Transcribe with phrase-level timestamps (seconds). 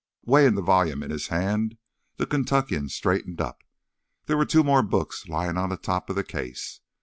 [0.25, 1.77] Weighing the volume in his hand,
[2.17, 3.61] the Kentuckian straightened up.
[4.25, 6.79] There were two more books lying on the top of the case.